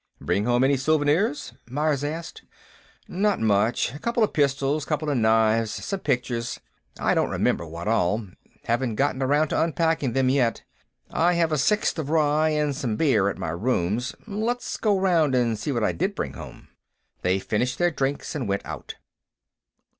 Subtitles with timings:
[0.19, 2.41] "Bring home any souvenirs?" Myers asked.
[3.07, 4.01] "Not much.
[4.01, 6.59] Couple of pistols, couple of knives, some pictures.
[6.99, 8.25] I don't remember what all;
[8.63, 10.63] haven't gotten around to unpacking them, yet....
[11.11, 14.15] I have a sixth of rye and some beer, at my rooms.
[14.25, 16.69] Let's go around and see what I did bring home."
[17.21, 18.95] They finished their drinks and went out.